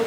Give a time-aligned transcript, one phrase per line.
[0.00, 0.06] 啊，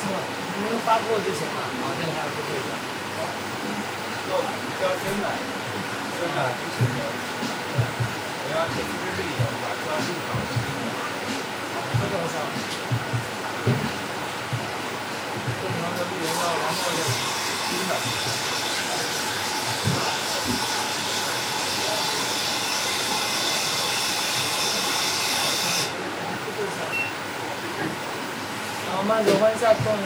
[0.00, 0.18] 是吧？
[0.56, 1.58] 你们发货就行了。
[1.60, 2.44] 啊，这个还有这个。
[4.30, 5.26] 要真买，
[6.16, 7.00] 真买不行的，
[8.42, 8.84] 我要写日
[9.18, 10.28] 历的，把这路上
[11.92, 12.34] 这个上。
[15.60, 17.00] 正常的绿人要然后要
[17.68, 18.49] 新的。
[29.00, 30.04] 好，慢走，换下光临。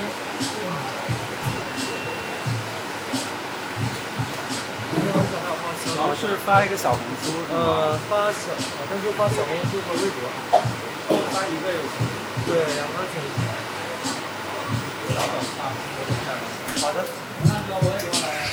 [5.82, 10.30] 主要是发一个小红书，呃，发小，好像就发小红书和微博。
[11.32, 11.90] 发一个就行。
[12.46, 13.14] 对，两个挺。
[16.80, 17.04] 好的。
[17.42, 18.43] 那个我也过来。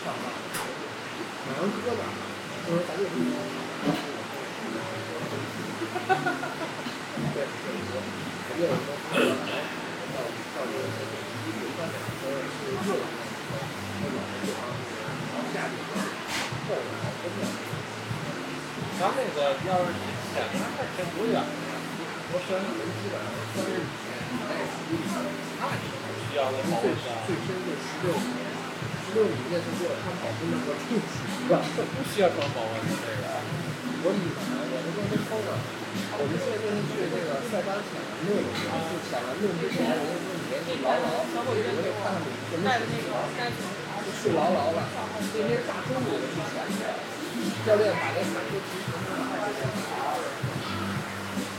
[0.00, 0.08] 咱
[19.16, 19.88] 那个要是
[20.32, 21.34] 前面还挺多远，
[22.32, 23.24] 我身上基本上
[23.54, 23.68] 三十
[24.88, 27.04] 几那需要的保温箱。
[27.26, 28.08] 最深的十六，
[29.14, 31.58] 六米那是给我穿保温的和出奇的。
[31.90, 33.24] 不需要装保温的这个。
[34.02, 35.52] 我以前我们公司抽的，
[36.16, 41.60] 我们现在就是去这个塞班潜完路，然后潜完路之前，我就说你别牢牢，我得
[42.00, 43.12] 看看什么水平，
[44.00, 44.88] 就睡牢牢了。
[44.88, 46.80] 那天大中午我去潜去，
[47.68, 49.20] 教练把那伞都提成了，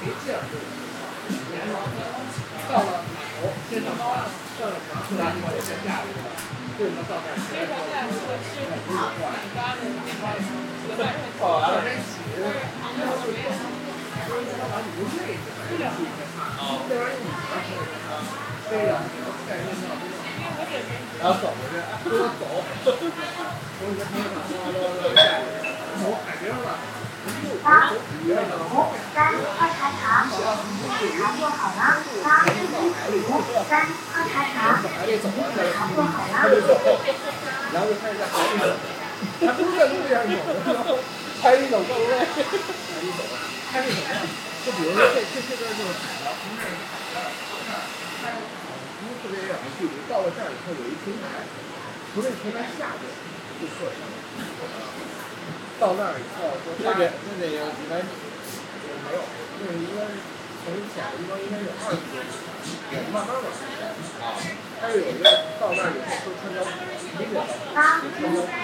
[0.01, 0.41] 没劲儿。
[2.71, 4.25] 到了码头，先上船，
[4.57, 6.09] 上了船，后来就把这先下去
[6.81, 6.87] 了。
[6.87, 8.97] 为什么到那儿起来之后，不是
[10.21, 11.05] 换？
[11.39, 11.75] 跑完了。
[21.19, 21.73] 然后走过去，
[22.09, 22.43] 跟我走。
[27.63, 27.93] 八五
[29.13, 30.33] 三喝茶茶，茶
[31.37, 31.79] 做好了。
[32.23, 33.15] 八五
[33.69, 33.71] 三
[34.11, 36.33] 喝茶茶，茶做好了。
[37.71, 38.65] 然后就开始在海里走，
[39.39, 40.97] 还不是在路边走，
[41.43, 42.17] 海里走更累。
[42.17, 43.21] 海里走，
[43.71, 44.17] 海里怎么样？
[44.65, 47.29] 就比如说这这这边就是海了，从这海了，
[48.99, 51.45] 不是特别远的距离，到了这儿以后有一平台，
[52.13, 53.05] 从这平台下去
[53.61, 54.20] 就特深。
[55.81, 58.09] 到那儿以后就那得那得有几百米。
[59.01, 59.25] 没有，
[59.57, 60.13] 那是应该是
[60.61, 62.29] 从浅的地方应该有二十多米，
[63.09, 63.89] 慢慢往上潜。
[64.21, 64.37] 啊。
[64.77, 65.25] 但是有一个
[65.59, 66.61] 到那儿以后会穿条
[67.17, 67.41] 一个
[67.73, 68.61] 八一五喝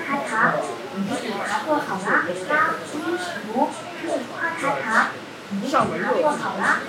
[0.00, 0.56] 茶茶，
[0.88, 2.24] 你茶做好了。
[2.48, 3.68] 八一五四喝
[4.56, 5.12] 茶茶，
[5.52, 6.80] 你茶做好了。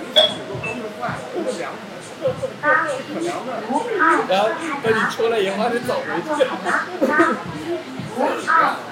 [4.28, 4.48] 然后
[4.82, 6.28] 等你，出来以后还得走回去。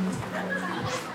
[0.00, 1.09] ハハハハ!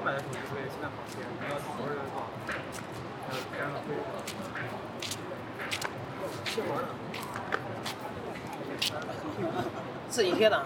[0.00, 2.24] 刚买的手机现在好些，你要好好的放，
[3.28, 3.86] 还有粘了会。
[6.46, 6.88] 贴膜呢？
[10.08, 10.64] 自己贴的？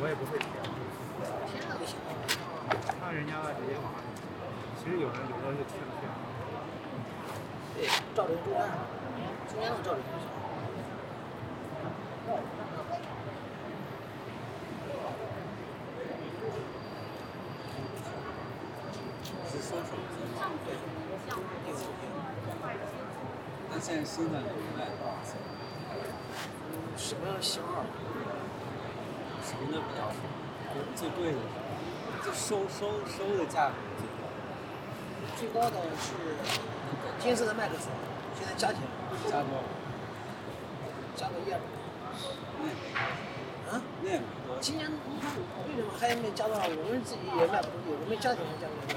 [0.00, 0.48] 我也不会贴，
[1.46, 1.94] 贴了就行。
[3.00, 4.02] 看人家直接往上。
[4.82, 6.02] 其实有人有的就贴不贴。
[7.76, 8.66] 对，照着中间，
[9.46, 10.26] 中间能照着就行。
[19.50, 20.42] 是收手机吗？
[23.98, 24.46] 那现在新的能
[24.78, 25.34] 卖多少钱？
[26.96, 27.82] 什么型号？
[29.42, 30.06] 什么的比较
[30.94, 31.38] 最贵的？
[32.32, 34.22] 收收收的价格最高。
[35.36, 36.14] 最高的是
[37.18, 37.88] 金色的麦克斯，
[38.38, 38.78] 现在加钱，
[39.26, 39.62] 加多少？
[41.16, 41.58] 加个一二。
[42.62, 43.82] 那啊？
[44.04, 44.20] 那。
[44.60, 45.30] 今年你看
[45.66, 46.62] 为什么还没加多少？
[46.68, 48.96] 我们自己也卖不出去，我们加钱加不出去。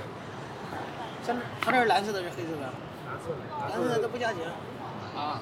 [1.26, 2.70] 像这，它这是蓝色的，是黑色的，
[3.10, 4.40] 蓝色的，蓝色的都不加钱。
[5.16, 5.42] 啊，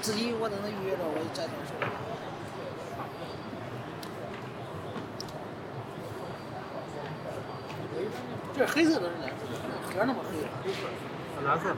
[0.00, 1.74] 自己我等他预约着，我就加钱收。
[8.56, 10.30] 这是黑色的，是蓝色的，盒那么黑。
[11.44, 11.76] 蓝色的。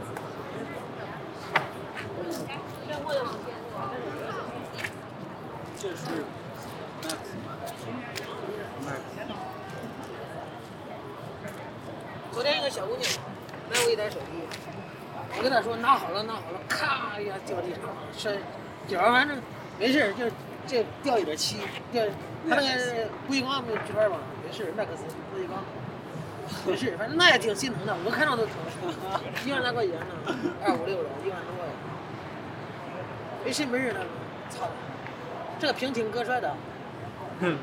[5.78, 6.02] 这是？
[12.32, 13.02] 昨天一个小姑娘
[13.72, 14.26] 买我一台手机，
[15.38, 18.36] 我跟他说拿好了拿好了，咔一下掉地上了，摔
[18.86, 19.40] 脚反正
[19.78, 20.30] 没事儿，就
[20.66, 21.56] 这掉一点漆，
[21.90, 22.04] 掉
[22.48, 25.64] 她那个不锈钢没圈吧，没事，麦克斯不锈钢，
[26.66, 28.52] 没事，反正那也挺心疼的，我看着都疼，
[29.46, 30.06] 一万来块钱呢，
[30.64, 31.74] 二五六的，一万多块钱，
[33.44, 34.00] 没事没事的，
[34.50, 34.68] 操，
[35.58, 36.54] 这个屏挺割摔的，
[37.40, 37.56] 哼，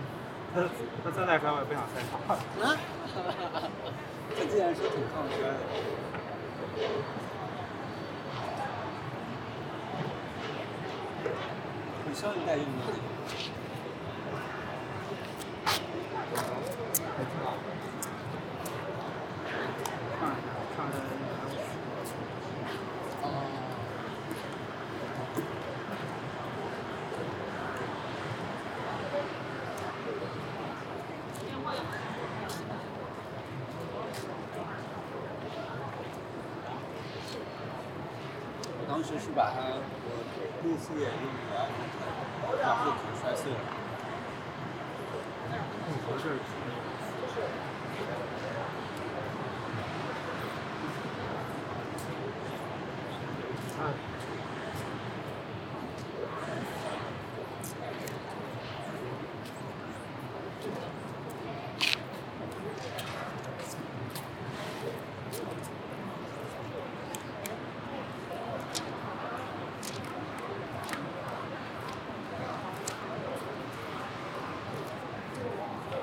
[0.55, 0.61] 他
[1.03, 2.33] 他再再摔我也不想摔他。
[2.33, 2.75] 啊，
[4.35, 6.83] 他既然是挺抗摔的，我
[12.07, 12.97] 你上一代用的那个。
[17.15, 17.37] 看一下，
[20.75, 20.93] 看看
[38.71, 39.55] 我当时是把它
[40.91, 41.13] 我路虎也用
[41.53, 41.57] 来
[42.61, 43.57] 然后可摔碎了。
[46.07, 46.23] 不是。
[53.79, 53.81] 啊。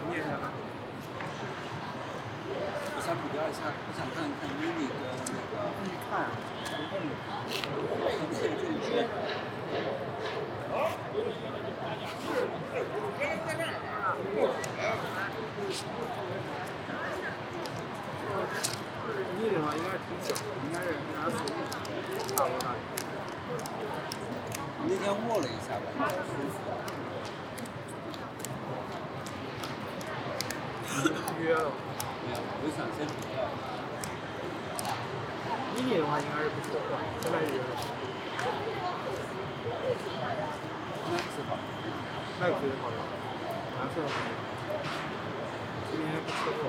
[0.08, 0.44] 念一下吧。
[2.94, 5.54] 我想比较一下，我想看看 mini 跟那个
[6.08, 6.10] 看，
[6.64, 6.80] 这个
[8.30, 8.70] 这个
[19.10, 20.28] 是你的话应该是挺小，
[20.64, 21.50] 应该是跟俺手机
[22.34, 22.74] 差不多大小。
[24.78, 25.84] 我那天握了一下吧，
[26.26, 26.54] 舒服。
[31.40, 31.70] 约了。
[32.66, 33.38] 没有，我想先比较。
[35.76, 37.62] mini 的话应该是不错的，现在约了。
[41.06, 41.50] Max 好。
[42.40, 42.98] Max 也好用，
[43.78, 44.14] 蓝色的好。
[45.92, 46.60] 今年不错过，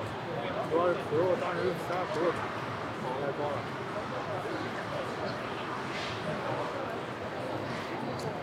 [0.70, 2.30] 主要是 Pro 当时十二 Pro
[3.02, 3.58] 跑太高了。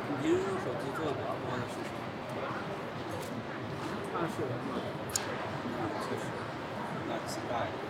[0.09, 2.43] 你平时用手机做的比较多的是什么？
[4.11, 4.75] 看视频嘛。
[7.25, 7.84] 确实，那期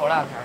[0.00, 0.39] 头两天。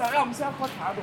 [0.00, 1.02] 想让我们先喝茶都。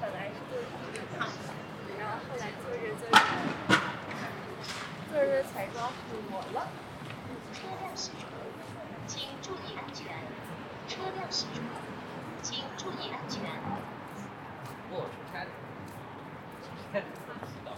[0.00, 0.64] 本来是做着
[1.18, 1.28] 胖，
[1.98, 3.14] 然后后来做着做着，
[5.10, 6.58] 做着才告诉我了。
[7.52, 8.26] 车辆驶出，
[9.06, 10.06] 请注意安全。
[10.88, 11.60] 车辆驶出，
[12.42, 13.42] 请注意安全。
[14.90, 15.50] 我出差了，
[16.92, 17.06] 出差的
[17.46, 17.68] 知道。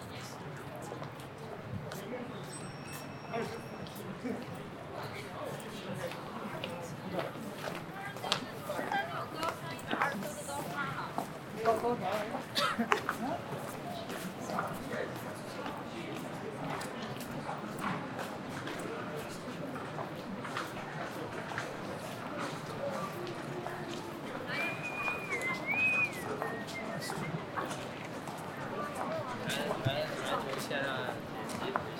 [29.42, 30.84] 反正反正反正就现在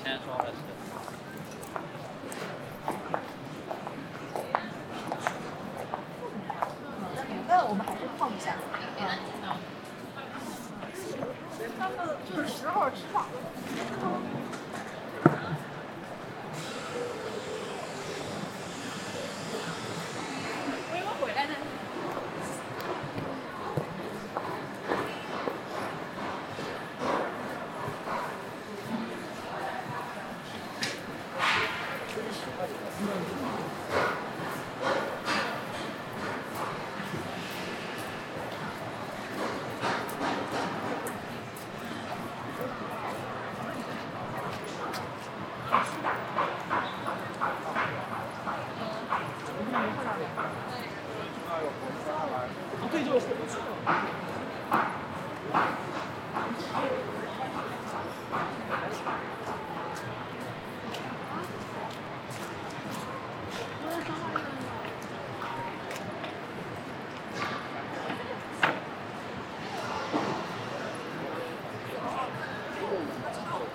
[0.03, 0.53] 现在说还是。
[7.49, 8.55] 那我们还是放不下。
[11.79, 11.95] 他们
[12.31, 13.25] 就是时候吃饭。
[20.91, 21.55] 我以为回来呢。
[52.91, 53.61] 对，就是回不去了。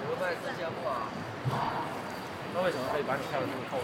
[0.08, 0.85] 我卖自节目啊。
[2.54, 3.84] 那为什么可以把你开的这么透呢？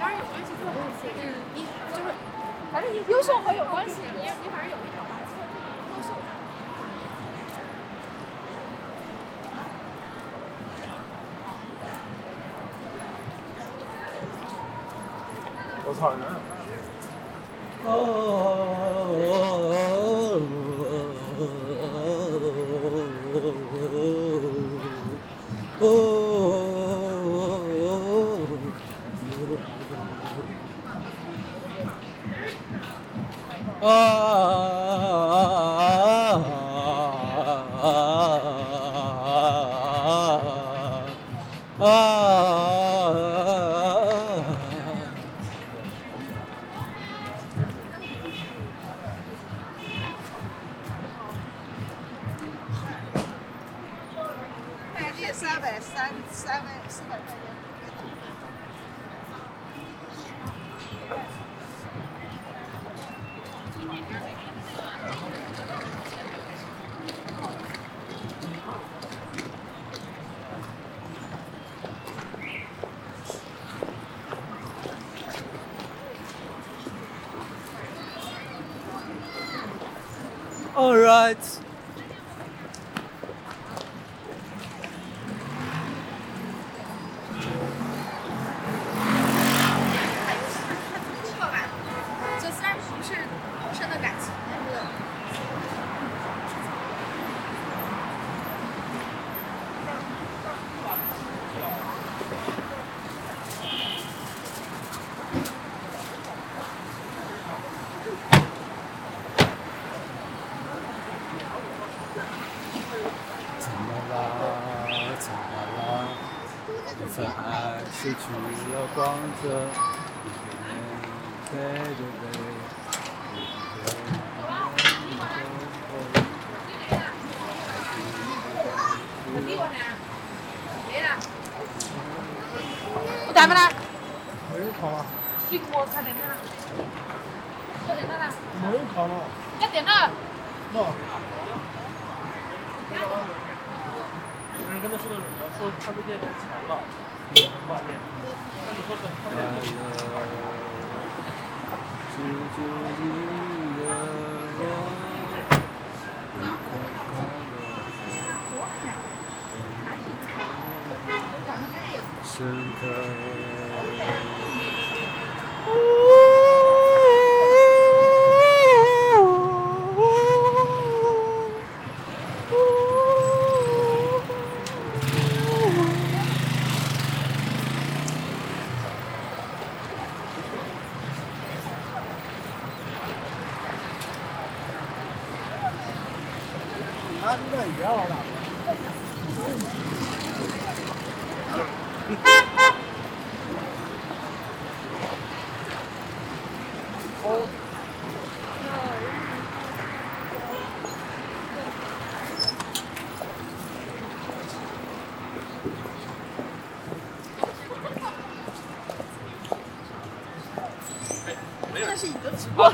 [0.00, 1.22] 当然有关系，嗯，
[1.54, 2.02] 你就是，
[2.72, 4.76] 反正你优秀和有关系，你你反正有
[15.83, 16.12] 我操，
[17.86, 17.88] 哦
[81.24, 81.63] but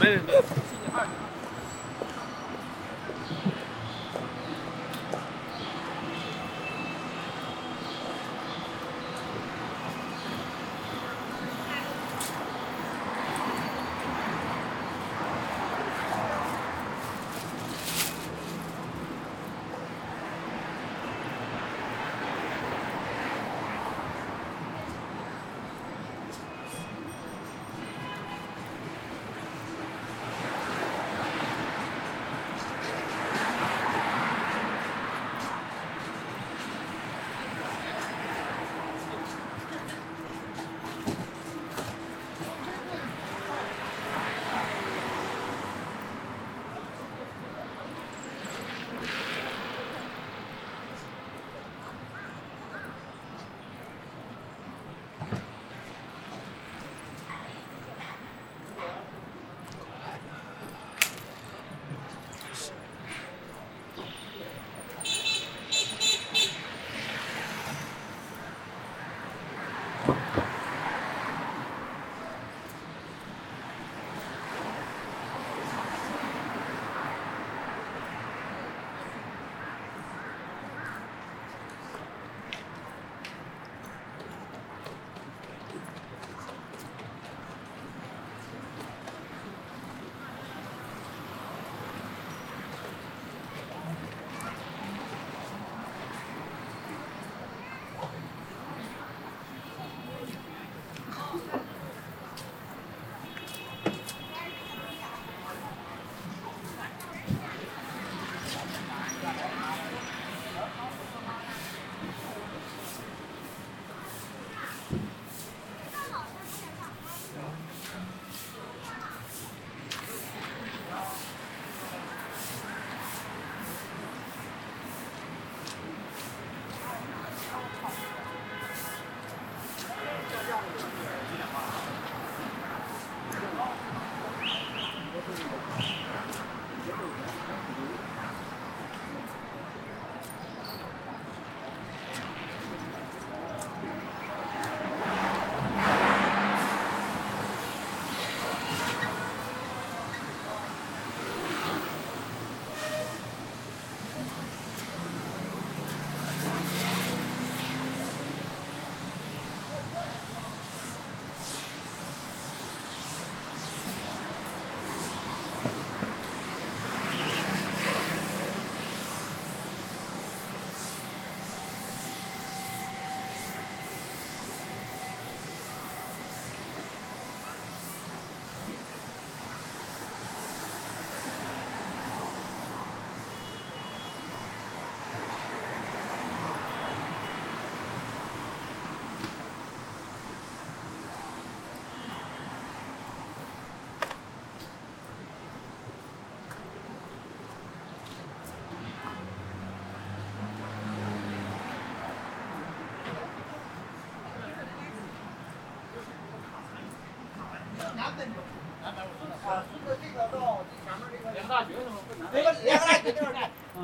[0.01, 0.50] 啊，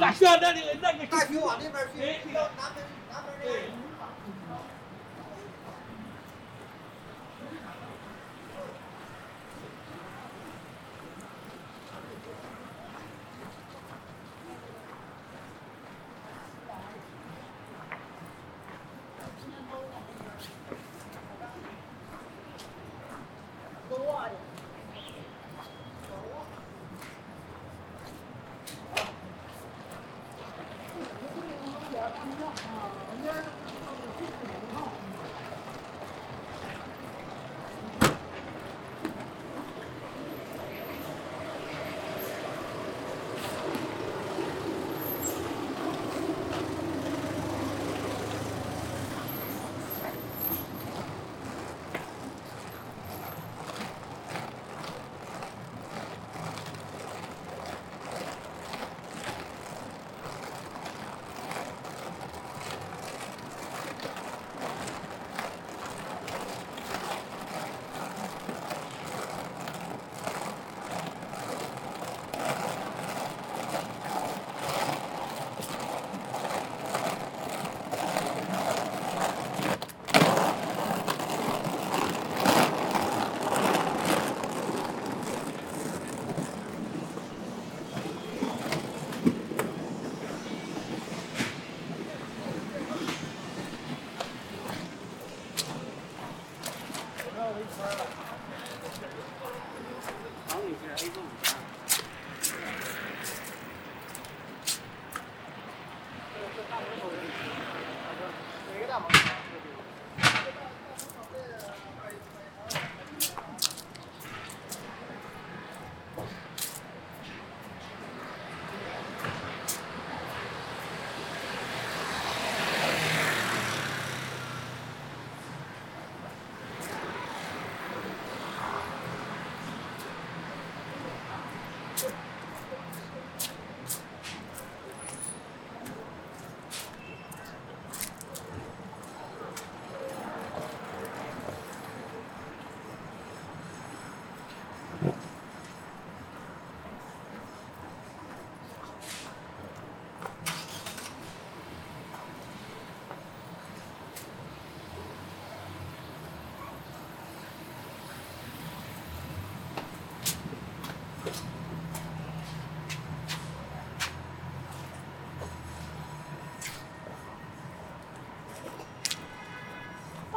[0.01, 2.36] 大学那里那个大学往那边去。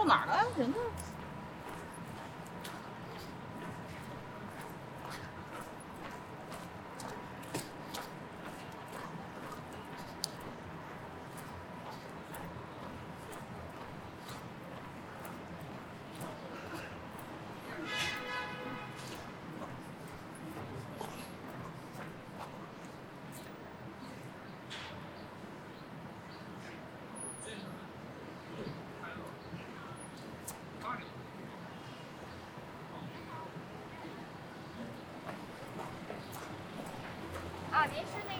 [0.09, 0.33] 哪儿了？
[0.57, 0.77] 人呢？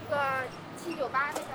[0.09, 0.17] 个
[0.75, 1.48] 七九八那个。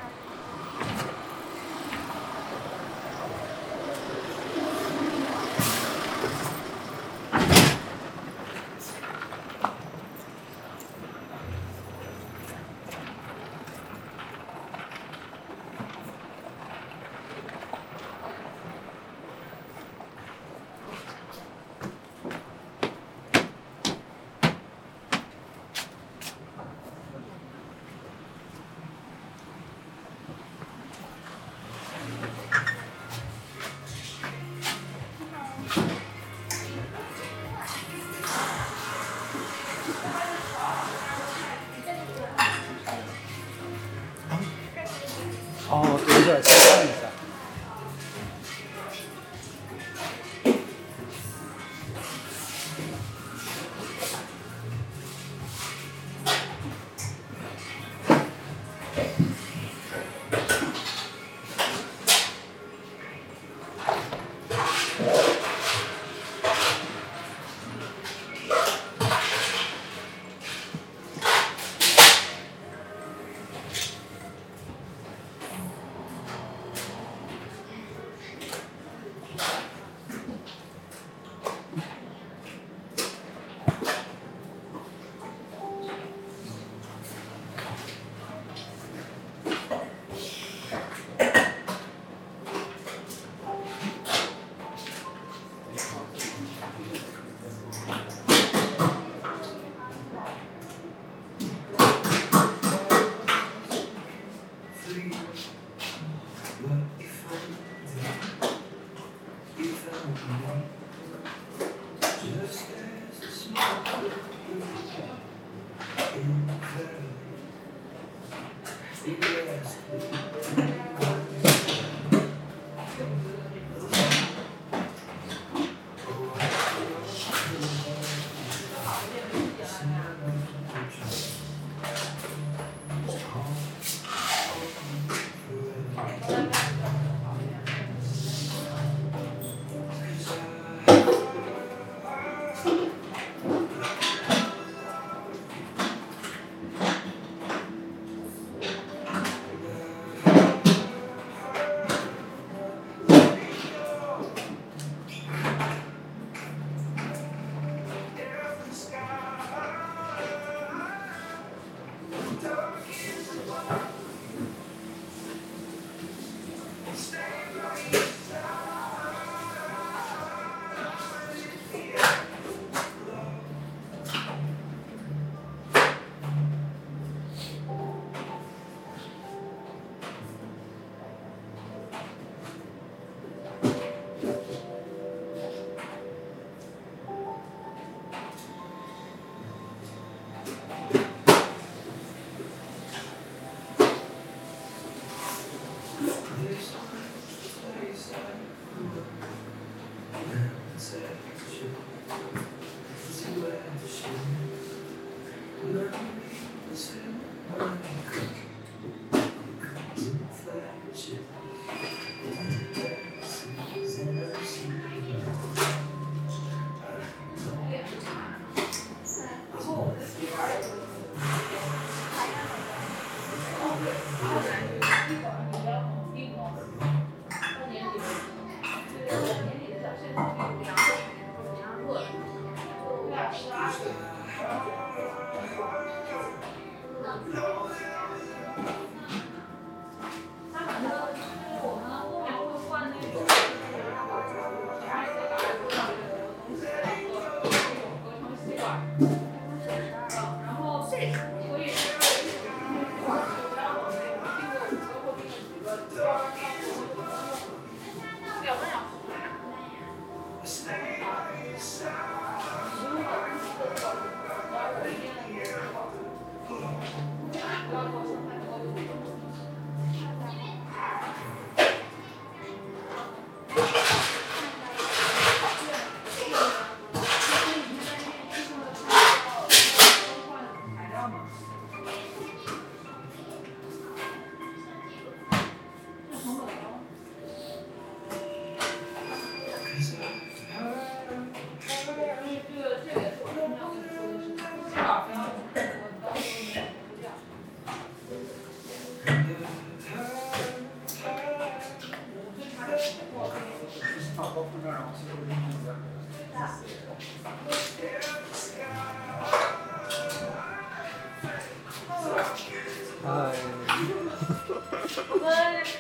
[315.10, 315.26] 我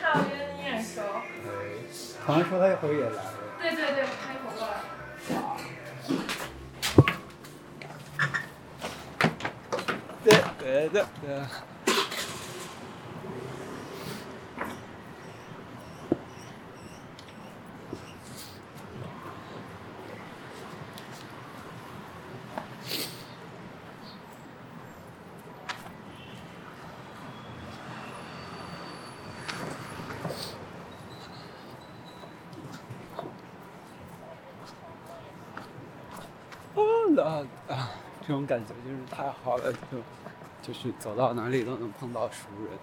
[0.02, 1.02] 靠，我觉得你眼熟。
[2.24, 3.16] 好像说他一会儿也来了。
[3.60, 4.72] 对对对，我开口过来。
[10.24, 10.26] 对
[10.58, 11.28] 对对对。
[37.16, 37.90] 啊啊！
[38.26, 39.98] 这感觉就是太好了，就
[40.62, 42.78] 就是走到哪里都能碰到熟人。